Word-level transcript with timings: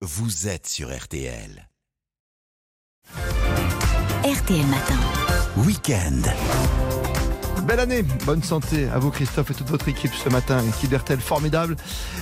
vous 0.00 0.46
êtes 0.46 0.68
sur 0.68 0.96
RTL. 0.96 1.68
RTL 4.22 4.66
Matin. 4.66 4.96
Week-end. 5.56 6.22
Belle 7.66 7.80
année, 7.80 8.02
bonne 8.24 8.44
santé 8.44 8.88
à 8.90 9.00
vous 9.00 9.10
Christophe 9.10 9.50
et 9.50 9.54
toute 9.54 9.68
votre 9.68 9.88
équipe 9.88 10.12
ce 10.14 10.28
matin. 10.28 10.62
Équipe 10.68 10.94
RTL 10.96 11.18
formidable. 11.18 11.74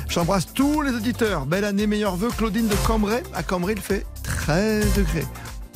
J'embrasse 0.09 0.55
tous 0.55 0.81
les 0.81 0.93
auditeurs. 0.93 1.45
Belle 1.45 1.65
année, 1.65 1.87
meilleurs 1.87 2.17
vœux. 2.17 2.31
Claudine 2.31 2.67
de 2.67 2.75
Cambrai. 2.87 3.23
À 3.35 3.43
Cambrai, 3.43 3.75
il 3.75 3.83
fait 3.83 4.07
13 4.23 4.95
degrés. 4.95 5.27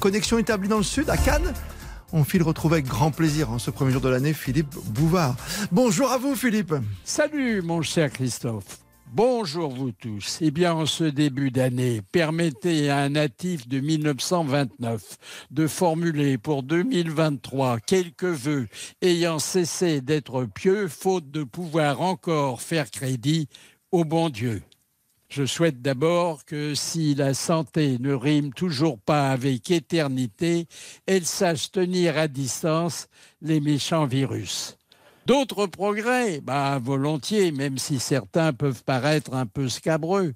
Connexion 0.01 0.39
établie 0.39 0.71
dans 0.71 0.79
le 0.79 0.83
sud, 0.83 1.11
à 1.11 1.19
Cannes. 1.19 1.53
On 2.13 2.25
file 2.25 2.43
retrouver 2.43 2.77
avec 2.77 2.87
grand 2.87 3.11
plaisir 3.11 3.51
en 3.51 3.59
ce 3.59 3.71
premier 3.71 3.93
jour 3.93 4.01
de 4.01 4.09
l'année 4.09 4.33
Philippe 4.33 4.75
Bouvard. 4.87 5.37
Bonjour 5.71 6.11
à 6.11 6.17
vous 6.17 6.35
Philippe. 6.35 6.75
Salut 7.05 7.61
mon 7.61 7.83
cher 7.83 8.11
Christophe. 8.11 8.81
Bonjour 9.13 9.71
vous 9.73 9.91
tous. 9.91 10.39
Eh 10.41 10.53
bien, 10.53 10.73
en 10.73 10.87
ce 10.87 11.03
début 11.03 11.51
d'année, 11.51 12.01
permettez 12.13 12.91
à 12.91 12.99
un 12.99 13.09
natif 13.09 13.67
de 13.67 13.81
1929 13.81 15.17
de 15.51 15.67
formuler 15.67 16.39
pour 16.39 16.63
2023 16.63 17.81
quelques 17.81 18.23
vœux 18.23 18.69
ayant 19.03 19.41
cessé 19.41 20.01
d'être 20.01 20.45
pieux, 20.45 20.87
faute 20.87 21.29
de 21.29 21.43
pouvoir 21.43 22.03
encore 22.03 22.63
faire 22.63 22.89
crédit 22.89 23.49
au 23.91 24.05
bon 24.05 24.29
Dieu. 24.29 24.63
Je 25.29 25.45
souhaite 25.45 25.83
d'abord 25.83 26.45
que 26.45 26.77
si 26.77 27.17
la 27.17 27.35
santé 27.35 27.99
ne 27.99 28.13
rime 28.13 28.53
toujours 28.53 29.01
pas 29.01 29.33
avec 29.33 29.73
éternité, 29.73 30.69
elle 31.07 31.27
sache 31.27 31.73
tenir 31.73 32.17
à 32.17 32.29
distance 32.29 33.09
les 33.43 33.59
méchants 33.59 34.07
virus. 34.07 34.77
D'autres 35.27 35.67
progrès, 35.67 36.41
bah, 36.41 36.79
volontiers, 36.83 37.53
même 37.53 37.79
si 37.79 38.01
certains 38.01 38.53
peuvent 38.53 38.83
paraître 38.85 39.35
un 39.35 39.47
peu 39.47 39.69
scabreux. 39.69 40.35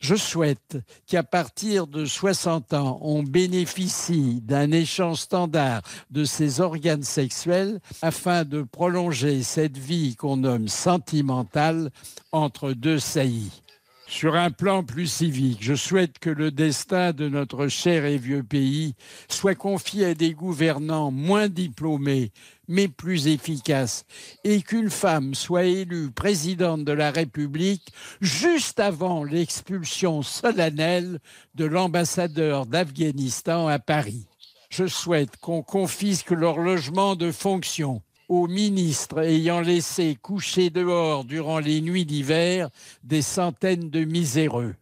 Je 0.00 0.14
souhaite 0.14 0.78
qu'à 1.06 1.22
partir 1.22 1.86
de 1.86 2.04
60 2.04 2.74
ans, 2.74 2.98
on 3.02 3.22
bénéficie 3.22 4.40
d'un 4.42 4.70
échange 4.70 5.18
standard 5.18 5.82
de 6.10 6.24
ses 6.24 6.60
organes 6.60 7.02
sexuels 7.02 7.80
afin 8.02 8.44
de 8.44 8.62
prolonger 8.62 9.42
cette 9.42 9.78
vie 9.78 10.14
qu'on 10.16 10.38
nomme 10.38 10.68
sentimentale 10.68 11.90
entre 12.32 12.72
deux 12.72 12.98
saillies. 12.98 13.62
Sur 14.10 14.36
un 14.36 14.50
plan 14.50 14.84
plus 14.84 15.06
civique, 15.06 15.58
je 15.60 15.74
souhaite 15.74 16.18
que 16.18 16.30
le 16.30 16.50
destin 16.50 17.12
de 17.12 17.28
notre 17.28 17.68
cher 17.68 18.06
et 18.06 18.16
vieux 18.16 18.42
pays 18.42 18.94
soit 19.28 19.54
confié 19.54 20.06
à 20.06 20.14
des 20.14 20.32
gouvernants 20.32 21.10
moins 21.10 21.48
diplômés, 21.48 22.32
mais 22.68 22.88
plus 22.88 23.28
efficaces, 23.28 24.06
et 24.44 24.62
qu'une 24.62 24.88
femme 24.88 25.34
soit 25.34 25.64
élue 25.64 26.10
présidente 26.10 26.86
de 26.86 26.92
la 26.92 27.10
République 27.10 27.92
juste 28.22 28.80
avant 28.80 29.24
l'expulsion 29.24 30.22
solennelle 30.22 31.18
de 31.54 31.66
l'ambassadeur 31.66 32.64
d'Afghanistan 32.64 33.68
à 33.68 33.78
Paris. 33.78 34.26
Je 34.70 34.86
souhaite 34.86 35.36
qu'on 35.36 35.62
confisque 35.62 36.30
leur 36.30 36.58
logement 36.58 37.14
de 37.14 37.30
fonction 37.30 38.00
aux 38.28 38.46
ministres 38.46 39.20
ayant 39.20 39.60
laissé 39.60 40.16
coucher 40.20 40.70
dehors 40.70 41.24
durant 41.24 41.58
les 41.58 41.80
nuits 41.80 42.04
d'hiver 42.04 42.68
des 43.02 43.22
centaines 43.22 43.90
de 43.90 44.04
miséreux. 44.04 44.74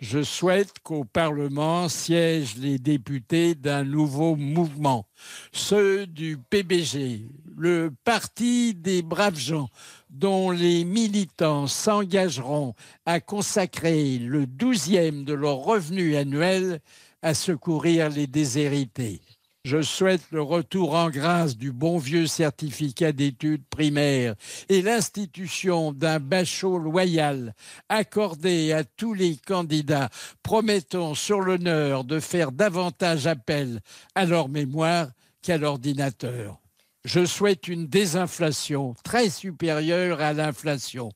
Je 0.00 0.22
souhaite 0.22 0.74
qu'au 0.84 1.04
Parlement 1.04 1.88
siègent 1.88 2.56
les 2.56 2.78
députés 2.78 3.56
d'un 3.56 3.82
nouveau 3.82 4.36
mouvement, 4.36 5.08
ceux 5.50 6.06
du 6.06 6.38
PBG, 6.38 7.26
le 7.56 7.92
Parti 8.04 8.74
des 8.74 9.02
braves 9.02 9.38
gens, 9.38 9.68
dont 10.08 10.52
les 10.52 10.84
militants 10.84 11.66
s'engageront 11.66 12.74
à 13.06 13.18
consacrer 13.18 14.18
le 14.18 14.46
douzième 14.46 15.24
de 15.24 15.34
leur 15.34 15.56
revenu 15.56 16.14
annuel 16.14 16.80
à 17.22 17.34
secourir 17.34 18.08
les 18.08 18.28
déshérités. 18.28 19.20
Je 19.68 19.82
souhaite 19.82 20.22
le 20.30 20.40
retour 20.40 20.94
en 20.94 21.10
grâce 21.10 21.58
du 21.58 21.72
bon 21.72 21.98
vieux 21.98 22.26
certificat 22.26 23.12
d'études 23.12 23.66
primaires 23.68 24.34
et 24.70 24.80
l'institution 24.80 25.92
d'un 25.92 26.20
bachot 26.20 26.78
loyal 26.78 27.54
accordé 27.90 28.72
à 28.72 28.82
tous 28.84 29.12
les 29.12 29.36
candidats 29.36 30.08
promettant 30.42 31.14
sur 31.14 31.42
l'honneur 31.42 32.04
de 32.04 32.18
faire 32.18 32.50
davantage 32.50 33.26
appel 33.26 33.80
à 34.14 34.24
leur 34.24 34.48
mémoire 34.48 35.08
qu'à 35.42 35.58
l'ordinateur. 35.58 36.58
Je 37.04 37.26
souhaite 37.26 37.68
une 37.68 37.88
désinflation 37.88 38.94
très 39.04 39.28
supérieure 39.28 40.22
à 40.22 40.32
l'inflation 40.32 41.12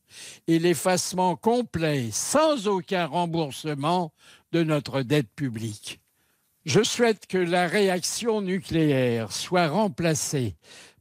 et 0.46 0.58
l'effacement 0.58 1.36
complet, 1.36 2.10
sans 2.12 2.68
aucun 2.68 3.06
remboursement, 3.06 4.12
de 4.52 4.62
notre 4.62 5.00
dette 5.00 5.32
publique. 5.34 6.01
Je 6.64 6.82
souhaite 6.82 7.26
que 7.26 7.38
la 7.38 7.66
réaction 7.66 8.40
nucléaire 8.40 9.32
soit 9.32 9.68
remplacée 9.68 10.54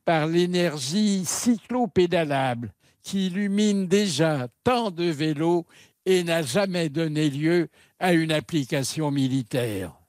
par 0.05 0.25
l'énergie 0.25 1.23
cyclopédalable 1.23 2.73
qui 3.03 3.27
illumine 3.27 3.87
déjà 3.87 4.47
tant 4.63 4.89
de 4.89 5.05
vélos 5.05 5.65
et 6.05 6.23
n'a 6.23 6.41
jamais 6.41 6.89
donné 6.89 7.29
lieu 7.29 7.69
à 7.99 8.13
une 8.13 8.31
application 8.31 9.11
militaire. 9.11 10.00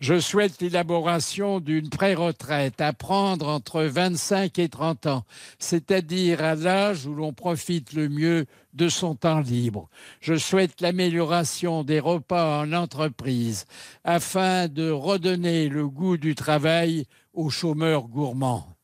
Je 0.00 0.18
souhaite 0.18 0.62
l'élaboration 0.62 1.60
d'une 1.60 1.90
pré-retraite 1.90 2.80
à 2.80 2.94
prendre 2.94 3.48
entre 3.48 3.82
25 3.82 4.58
et 4.58 4.70
30 4.70 5.04
ans, 5.04 5.24
c'est-à-dire 5.58 6.42
à, 6.42 6.54
l'âge 6.54 7.04
où 7.04 7.14
l'on 7.14 7.34
profite 7.34 7.92
le 7.92 8.08
mieux 8.08 8.46
de 8.72 8.88
son 8.88 9.14
temps 9.14 9.40
libre. 9.40 9.90
Je 10.22 10.38
souhaite 10.38 10.80
l'amélioration 10.80 11.84
des 11.84 12.00
repas 12.00 12.62
en 12.62 12.72
entreprise 12.72 13.66
afin 14.02 14.68
de 14.68 14.88
redonner 14.88 15.68
le 15.68 15.86
goût 15.86 16.16
du 16.16 16.34
travail 16.34 17.04
aux 17.34 17.50
chômeurs 17.50 18.08
gourmands. 18.08 18.74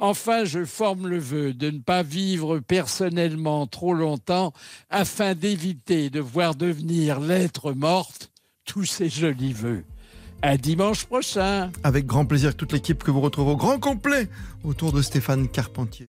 Enfin, 0.00 0.44
je 0.44 0.64
forme 0.64 1.06
le 1.06 1.18
vœu 1.18 1.54
de 1.54 1.70
ne 1.70 1.78
pas 1.78 2.02
vivre 2.02 2.58
personnellement 2.58 3.68
trop 3.68 3.94
longtemps 3.94 4.52
afin 4.90 5.36
d'éviter 5.36 6.10
de 6.10 6.20
voir 6.20 6.56
devenir 6.56 7.20
l'être 7.20 7.72
morte 7.72 8.32
tous 8.64 8.84
ces 8.84 9.08
jolis 9.08 9.52
vœux. 9.52 9.84
À 10.40 10.56
dimanche 10.56 11.04
prochain. 11.04 11.70
Avec 11.82 12.06
grand 12.06 12.24
plaisir 12.24 12.54
toute 12.54 12.72
l'équipe 12.72 13.02
que 13.02 13.10
vous 13.10 13.20
retrouvez 13.20 13.52
au 13.52 13.56
grand 13.56 13.78
complet 13.80 14.28
autour 14.62 14.92
de 14.92 15.02
Stéphane 15.02 15.48
Carpentier. 15.48 16.06